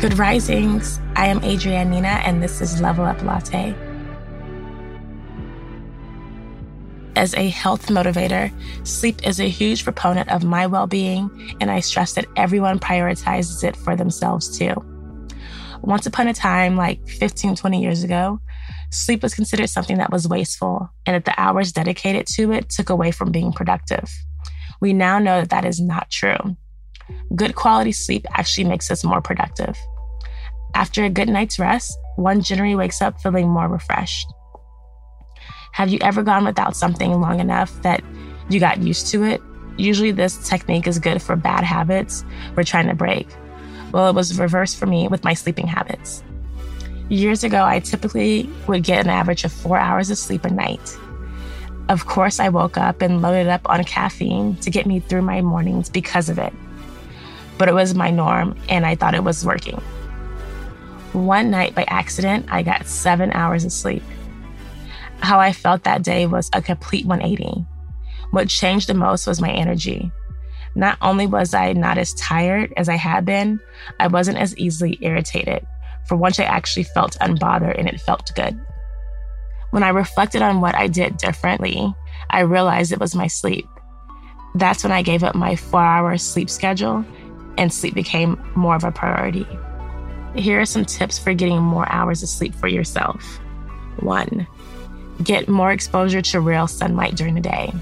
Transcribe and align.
Good 0.00 0.16
risings. 0.16 1.00
I 1.16 1.26
am 1.26 1.42
Adrienne 1.42 1.90
Nina, 1.90 2.22
and 2.24 2.40
this 2.40 2.60
is 2.60 2.80
Level 2.80 3.04
Up 3.04 3.20
Latte. 3.24 3.74
As 7.16 7.34
a 7.34 7.48
health 7.48 7.88
motivator, 7.88 8.52
sleep 8.86 9.26
is 9.26 9.40
a 9.40 9.48
huge 9.48 9.82
proponent 9.82 10.28
of 10.28 10.44
my 10.44 10.68
well 10.68 10.86
being, 10.86 11.56
and 11.60 11.68
I 11.68 11.80
stress 11.80 12.12
that 12.12 12.26
everyone 12.36 12.78
prioritizes 12.78 13.64
it 13.64 13.74
for 13.74 13.96
themselves 13.96 14.56
too. 14.56 14.72
Once 15.82 16.06
upon 16.06 16.28
a 16.28 16.32
time, 16.32 16.76
like 16.76 17.04
15, 17.08 17.56
20 17.56 17.82
years 17.82 18.04
ago, 18.04 18.40
sleep 18.92 19.20
was 19.20 19.34
considered 19.34 19.68
something 19.68 19.98
that 19.98 20.12
was 20.12 20.28
wasteful, 20.28 20.88
and 21.06 21.16
that 21.16 21.24
the 21.24 21.40
hours 21.40 21.72
dedicated 21.72 22.28
to 22.28 22.52
it 22.52 22.68
took 22.68 22.88
away 22.88 23.10
from 23.10 23.32
being 23.32 23.52
productive. 23.52 24.08
We 24.80 24.92
now 24.92 25.18
know 25.18 25.40
that 25.40 25.50
that 25.50 25.64
is 25.64 25.80
not 25.80 26.08
true. 26.08 26.56
Good 27.34 27.54
quality 27.54 27.92
sleep 27.92 28.26
actually 28.34 28.64
makes 28.64 28.90
us 28.90 29.04
more 29.04 29.20
productive. 29.20 29.76
After 30.74 31.04
a 31.04 31.10
good 31.10 31.28
night's 31.28 31.58
rest, 31.58 31.98
one 32.16 32.40
generally 32.40 32.74
wakes 32.74 33.02
up 33.02 33.20
feeling 33.20 33.48
more 33.48 33.68
refreshed. 33.68 34.26
Have 35.72 35.88
you 35.88 35.98
ever 36.02 36.22
gone 36.22 36.44
without 36.44 36.76
something 36.76 37.20
long 37.20 37.40
enough 37.40 37.82
that 37.82 38.02
you 38.48 38.60
got 38.60 38.82
used 38.82 39.08
to 39.08 39.24
it? 39.24 39.40
Usually, 39.76 40.10
this 40.10 40.48
technique 40.48 40.86
is 40.86 40.98
good 40.98 41.22
for 41.22 41.36
bad 41.36 41.62
habits 41.64 42.24
we're 42.56 42.64
trying 42.64 42.88
to 42.88 42.94
break. 42.94 43.28
Well, 43.92 44.08
it 44.08 44.14
was 44.14 44.38
reversed 44.38 44.76
for 44.76 44.86
me 44.86 45.08
with 45.08 45.24
my 45.24 45.34
sleeping 45.34 45.66
habits. 45.66 46.22
Years 47.08 47.44
ago, 47.44 47.64
I 47.64 47.80
typically 47.80 48.50
would 48.66 48.82
get 48.82 49.04
an 49.04 49.10
average 49.10 49.44
of 49.44 49.52
four 49.52 49.78
hours 49.78 50.10
of 50.10 50.18
sleep 50.18 50.44
a 50.44 50.50
night. 50.50 50.98
Of 51.88 52.06
course, 52.06 52.40
I 52.40 52.48
woke 52.48 52.76
up 52.76 53.00
and 53.00 53.22
loaded 53.22 53.48
up 53.48 53.68
on 53.70 53.84
caffeine 53.84 54.56
to 54.56 54.70
get 54.70 54.84
me 54.84 55.00
through 55.00 55.22
my 55.22 55.40
mornings 55.40 55.88
because 55.88 56.28
of 56.28 56.38
it 56.38 56.52
but 57.58 57.68
it 57.68 57.74
was 57.74 57.94
my 57.94 58.10
norm 58.10 58.56
and 58.68 58.86
I 58.86 58.94
thought 58.94 59.14
it 59.14 59.24
was 59.24 59.44
working. 59.44 59.80
One 61.12 61.50
night 61.50 61.74
by 61.74 61.84
accident, 61.88 62.46
I 62.48 62.62
got 62.62 62.86
seven 62.86 63.32
hours 63.32 63.64
of 63.64 63.72
sleep. 63.72 64.02
How 65.20 65.40
I 65.40 65.52
felt 65.52 65.84
that 65.84 66.02
day 66.02 66.26
was 66.26 66.48
a 66.52 66.62
complete 66.62 67.04
180. 67.04 67.66
What 68.30 68.48
changed 68.48 68.88
the 68.88 68.94
most 68.94 69.26
was 69.26 69.40
my 69.40 69.50
energy. 69.50 70.12
Not 70.74 70.98
only 71.02 71.26
was 71.26 71.54
I 71.54 71.72
not 71.72 71.98
as 71.98 72.14
tired 72.14 72.72
as 72.76 72.88
I 72.88 72.96
had 72.96 73.24
been, 73.24 73.58
I 73.98 74.06
wasn't 74.06 74.38
as 74.38 74.56
easily 74.56 74.98
irritated. 75.00 75.66
For 76.06 76.16
once, 76.16 76.38
I 76.38 76.44
actually 76.44 76.84
felt 76.84 77.18
unbothered 77.20 77.78
and 77.78 77.88
it 77.88 78.00
felt 78.00 78.30
good. 78.36 78.58
When 79.70 79.82
I 79.82 79.88
reflected 79.88 80.40
on 80.40 80.60
what 80.60 80.74
I 80.74 80.86
did 80.86 81.16
differently, 81.16 81.92
I 82.30 82.40
realized 82.40 82.92
it 82.92 83.00
was 83.00 83.14
my 83.14 83.26
sleep. 83.26 83.66
That's 84.54 84.82
when 84.82 84.92
I 84.92 85.02
gave 85.02 85.24
up 85.24 85.34
my 85.34 85.56
four 85.56 85.82
hour 85.82 86.16
sleep 86.16 86.48
schedule 86.48 87.04
and 87.58 87.72
sleep 87.72 87.94
became 87.94 88.40
more 88.54 88.76
of 88.76 88.84
a 88.84 88.92
priority. 88.92 89.46
Here 90.34 90.60
are 90.60 90.64
some 90.64 90.84
tips 90.84 91.18
for 91.18 91.34
getting 91.34 91.60
more 91.60 91.90
hours 91.90 92.22
of 92.22 92.28
sleep 92.28 92.54
for 92.54 92.68
yourself. 92.68 93.40
One, 93.98 94.46
get 95.22 95.48
more 95.48 95.72
exposure 95.72 96.22
to 96.22 96.40
real 96.40 96.68
sunlight 96.68 97.16
during 97.16 97.34
the 97.34 97.40
day. 97.40 97.72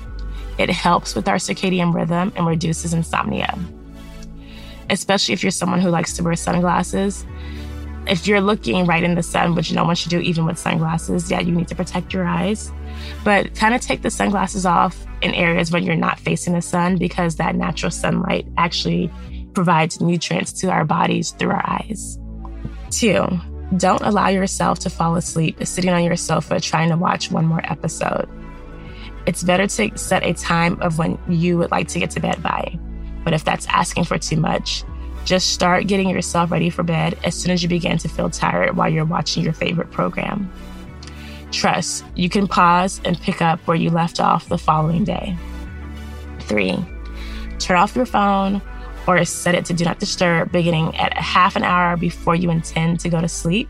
It 0.58 0.70
helps 0.70 1.14
with 1.14 1.28
our 1.28 1.36
circadian 1.36 1.94
rhythm 1.94 2.32
and 2.34 2.46
reduces 2.46 2.94
insomnia. 2.94 3.56
Especially 4.88 5.34
if 5.34 5.42
you're 5.42 5.50
someone 5.50 5.80
who 5.80 5.90
likes 5.90 6.14
to 6.14 6.22
wear 6.22 6.36
sunglasses. 6.36 7.26
If 8.06 8.26
you're 8.26 8.40
looking 8.40 8.86
right 8.86 9.02
in 9.02 9.16
the 9.16 9.22
sun, 9.22 9.54
which 9.54 9.72
no 9.72 9.84
one 9.84 9.96
should 9.96 10.10
do 10.10 10.20
even 10.20 10.46
with 10.46 10.58
sunglasses, 10.58 11.30
yeah, 11.30 11.40
you 11.40 11.52
need 11.52 11.68
to 11.68 11.74
protect 11.74 12.14
your 12.14 12.24
eyes. 12.24 12.72
But 13.24 13.54
kind 13.54 13.74
of 13.74 13.82
take 13.82 14.00
the 14.00 14.10
sunglasses 14.10 14.64
off 14.64 15.04
in 15.20 15.34
areas 15.34 15.70
when 15.70 15.82
you're 15.82 15.96
not 15.96 16.20
facing 16.20 16.54
the 16.54 16.62
sun 16.62 16.96
because 16.96 17.36
that 17.36 17.56
natural 17.56 17.90
sunlight 17.90 18.46
actually 18.56 19.10
provides 19.56 20.02
nutrients 20.02 20.52
to 20.52 20.70
our 20.70 20.84
bodies 20.84 21.30
through 21.30 21.50
our 21.50 21.66
eyes. 21.66 22.18
Two, 22.90 23.26
don't 23.78 24.02
allow 24.02 24.28
yourself 24.28 24.78
to 24.80 24.90
fall 24.90 25.16
asleep 25.16 25.66
sitting 25.66 25.90
on 25.90 26.04
your 26.04 26.14
sofa 26.14 26.60
trying 26.60 26.90
to 26.90 26.96
watch 26.96 27.30
one 27.30 27.46
more 27.46 27.62
episode. 27.64 28.28
It's 29.26 29.42
better 29.42 29.66
to 29.66 29.96
set 29.96 30.22
a 30.22 30.34
time 30.34 30.80
of 30.82 30.98
when 30.98 31.18
you 31.26 31.56
would 31.56 31.70
like 31.70 31.88
to 31.88 31.98
get 31.98 32.10
to 32.10 32.20
bed 32.20 32.42
by. 32.42 32.78
But 33.24 33.32
if 33.32 33.44
that's 33.44 33.66
asking 33.68 34.04
for 34.04 34.18
too 34.18 34.36
much, 34.36 34.84
just 35.24 35.54
start 35.54 35.86
getting 35.86 36.10
yourself 36.10 36.50
ready 36.50 36.68
for 36.68 36.82
bed 36.82 37.18
as 37.24 37.34
soon 37.34 37.50
as 37.50 37.62
you 37.62 37.68
begin 37.70 37.96
to 37.98 38.08
feel 38.08 38.28
tired 38.28 38.76
while 38.76 38.92
you're 38.92 39.06
watching 39.06 39.42
your 39.42 39.54
favorite 39.54 39.90
program. 39.90 40.52
Trust, 41.50 42.04
you 42.14 42.28
can 42.28 42.46
pause 42.46 43.00
and 43.06 43.18
pick 43.18 43.40
up 43.40 43.58
where 43.60 43.76
you 43.76 43.88
left 43.88 44.20
off 44.20 44.50
the 44.50 44.58
following 44.58 45.04
day. 45.04 45.34
Three, 46.40 46.76
turn 47.58 47.78
off 47.78 47.96
your 47.96 48.04
phone 48.04 48.60
or 49.06 49.24
set 49.24 49.54
it 49.54 49.64
to 49.66 49.74
do 49.74 49.84
not 49.84 49.98
disturb 49.98 50.52
beginning 50.52 50.96
at 50.96 51.12
half 51.14 51.56
an 51.56 51.62
hour 51.62 51.96
before 51.96 52.34
you 52.34 52.50
intend 52.50 53.00
to 53.00 53.08
go 53.08 53.20
to 53.20 53.28
sleep 53.28 53.68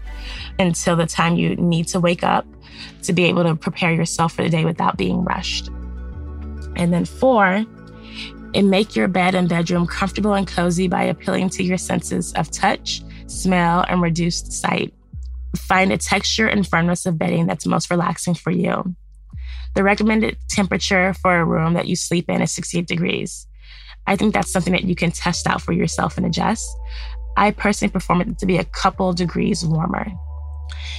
until 0.59 0.97
the 0.97 1.07
time 1.07 1.37
you 1.37 1.57
need 1.57 1.89
to 1.89 2.01
wake 2.01 2.23
up 2.23 2.47
to 3.03 3.13
be 3.13 3.25
able 3.25 3.45
to 3.45 3.55
prepare 3.55 3.93
yourself 3.93 4.35
for 4.35 4.43
the 4.43 4.49
day 4.49 4.65
without 4.65 4.97
being 4.97 5.25
rushed. 5.25 5.69
And 6.77 6.93
then 6.93 7.05
four, 7.05 7.65
and 8.55 8.71
make 8.71 8.97
your 8.97 9.09
bed 9.09 9.35
and 9.35 9.49
bedroom 9.49 9.87
comfortable 9.87 10.35
and 10.35 10.47
cozy 10.47 10.89
by 10.89 11.03
appealing 11.05 11.51
to 11.51 11.63
your 11.63 11.77
senses 11.77 12.33
of 12.35 12.51
touch, 12.51 13.03
smell, 13.27 13.85
and 13.89 14.01
reduced 14.01 14.53
sight. 14.53 14.95
Find 15.57 15.93
a 15.93 15.99
texture 15.99 16.47
and 16.47 16.67
firmness 16.67 17.07
of 17.07 17.19
bedding 17.19 17.47
that's 17.47 17.67
most 17.67 17.91
relaxing 17.91 18.35
for 18.35 18.51
you. 18.51 18.95
The 19.75 19.83
recommended 19.83 20.39
temperature 20.49 21.13
for 21.13 21.37
a 21.37 21.45
room 21.45 21.75
that 21.75 21.87
you 21.87 21.97
sleep 21.97 22.31
in 22.31 22.41
is 22.41 22.53
68 22.53 22.87
degrees. 22.87 23.47
I 24.07 24.17
think 24.17 24.35
that's 24.35 24.51
something 24.51 24.73
that 24.73 24.85
you 24.85 24.95
can 24.95 25.11
test 25.11 25.47
out 25.47 25.61
for 25.61 25.73
yourself 25.73 26.17
and 26.17 26.27
adjust. 26.27 26.69
I 27.37 27.51
personally 27.51 27.93
perform 27.93 28.21
it 28.21 28.39
to 28.39 28.47
be 28.47 28.57
a 28.57 28.65
couple 28.65 29.13
degrees 29.13 29.65
warmer. 29.65 30.07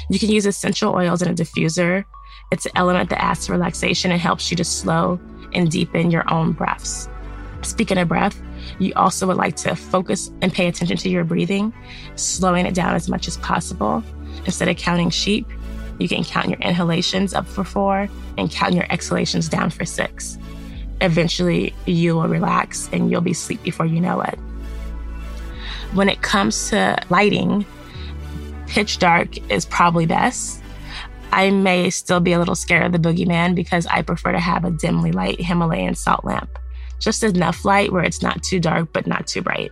You 0.10 0.20
can 0.20 0.30
use 0.30 0.46
essential 0.46 0.94
oils 0.94 1.22
in 1.22 1.30
a 1.30 1.34
diffuser. 1.34 2.04
It's 2.52 2.66
an 2.66 2.74
element 2.76 3.10
that 3.10 3.22
adds 3.22 3.46
to 3.46 3.54
relaxation 3.54 4.12
and 4.12 4.22
helps 4.22 4.52
you 4.52 4.58
to 4.58 4.64
slow 4.64 5.20
and 5.54 5.72
deepen 5.72 6.12
your 6.12 6.32
own 6.32 6.52
breaths. 6.52 7.10
Speaking 7.62 7.98
of 7.98 8.08
breath, 8.08 8.40
you 8.80 8.94
also 8.96 9.26
would 9.28 9.38
like 9.38 9.56
to 9.58 9.76
focus 9.76 10.32
and 10.42 10.54
pay 10.54 10.68
attention 10.68 10.98
to 10.98 11.10
your 11.10 11.24
breathing, 11.24 11.74
slowing 12.16 12.66
it 12.66 12.76
down 12.76 12.94
as 12.94 13.10
much 13.10 13.28
as 13.28 13.38
possible. 13.38 14.04
Instead 14.46 14.68
of 14.68 14.78
counting 14.78 15.10
sheep, 15.10 15.48
you 16.00 16.08
can 16.08 16.24
count 16.24 16.50
your 16.50 16.60
inhalations 16.60 17.34
up 17.34 17.48
for 17.48 17.64
four 17.64 18.08
and 18.38 18.52
count 18.52 18.74
your 18.74 18.86
exhalations 18.92 19.50
down 19.50 19.70
for 19.70 19.86
six 19.86 20.38
eventually 21.02 21.74
you 21.86 22.16
will 22.16 22.28
relax 22.28 22.90
and 22.92 23.12
you'll 23.12 23.22
be 23.22 23.32
asleep 23.32 23.62
before 23.64 23.86
you 23.86 24.00
know 24.00 24.22
it. 24.22 24.38
When 25.94 26.10
it 26.10 26.22
comes 26.22 26.70
to 26.70 26.98
lighting, 27.10 27.66
pitch 28.68 29.00
dark 29.00 29.38
is 29.52 29.66
probably 29.66 30.06
best. 30.06 30.62
I 31.32 31.50
may 31.52 31.90
still 31.90 32.20
be 32.20 32.34
a 32.34 32.40
little 32.40 32.56
scared 32.56 32.86
of 32.86 32.92
the 32.92 33.10
boogeyman 33.10 33.56
because 33.56 33.86
I 33.88 34.02
prefer 34.02 34.32
to 34.32 34.40
have 34.40 34.66
a 34.66 34.72
dimly 34.72 35.12
light 35.12 35.40
Himalayan 35.40 35.96
salt 35.96 36.26
lamp. 36.26 36.58
Just 37.00 37.24
enough 37.24 37.64
light 37.64 37.92
where 37.92 38.04
it's 38.04 38.22
not 38.22 38.44
too 38.44 38.60
dark 38.60 38.92
but 38.94 39.08
not 39.08 39.28
too 39.28 39.42
bright. 39.42 39.72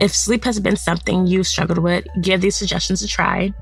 If 0.00 0.14
sleep 0.14 0.44
has 0.44 0.58
been 0.58 0.76
something 0.76 1.26
you've 1.26 1.46
struggled 1.46 1.78
with, 1.78 2.04
give 2.20 2.40
these 2.40 2.56
suggestions 2.56 3.02
a 3.02 3.08
try. 3.08 3.52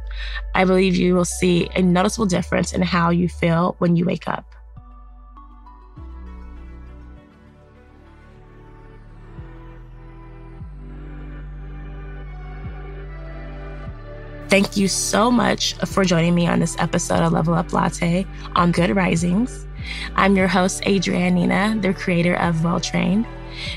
I 0.55 0.65
believe 0.65 0.97
you 0.97 1.15
will 1.15 1.25
see 1.25 1.69
a 1.75 1.83
noticeable 1.83 2.27
difference 2.27 2.73
in 2.73 2.83
how 2.83 3.11
you 3.11 3.29
feel 3.29 3.75
when 3.79 3.97
you 3.97 4.05
wake 4.05 4.27
up. 4.27 4.55
Thank 14.51 14.77
you 14.77 14.89
so 14.89 15.31
much 15.31 15.75
for 15.87 16.05
joining 16.05 16.35
me 16.35 16.49
on 16.49 16.59
this 16.59 16.75
episode 16.81 17.21
of 17.21 17.33
Level 17.33 17.55
Up 17.55 17.73
Latte 17.73 18.27
on 18.57 18.73
Good 18.73 18.97
Risings. 18.97 19.65
I'm 20.17 20.35
your 20.35 20.49
host, 20.49 20.85
Adrienne 20.89 21.37
Nina, 21.37 21.79
the 21.81 21.95
creator 21.95 22.35
of 22.35 22.65
Well 22.65 22.81
Trained. 22.81 23.27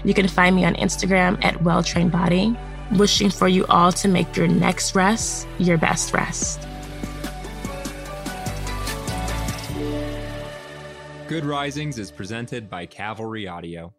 You 0.03 0.15
can 0.15 0.27
find 0.27 0.55
me 0.55 0.65
on 0.65 0.73
Instagram 0.73 1.37
at 1.45 1.61
Well 1.61 1.83
Trained 1.83 2.11
Body. 2.11 2.57
Wishing 2.93 3.29
for 3.29 3.47
you 3.47 3.67
all 3.67 3.91
to 3.91 4.07
make 4.07 4.35
your 4.35 4.47
next 4.47 4.95
rest 4.95 5.47
your 5.59 5.77
best 5.77 6.11
rest. 6.11 6.67
Good 11.27 11.45
Risings 11.45 11.99
is 11.99 12.09
presented 12.09 12.67
by 12.67 12.87
Cavalry 12.87 13.47
Audio. 13.47 13.93